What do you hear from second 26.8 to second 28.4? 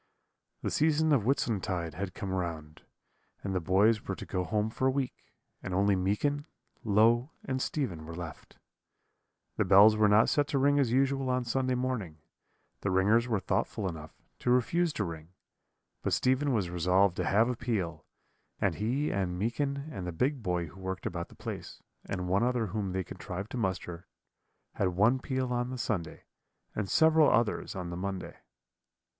several others on the Monday.